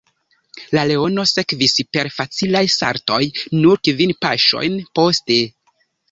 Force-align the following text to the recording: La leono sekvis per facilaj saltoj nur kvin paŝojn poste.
La 0.75 0.83
leono 0.91 1.25
sekvis 1.31 1.75
per 1.97 2.07
facilaj 2.15 2.63
saltoj 2.75 3.19
nur 3.57 3.83
kvin 3.89 4.15
paŝojn 4.27 4.79
poste. 5.01 5.39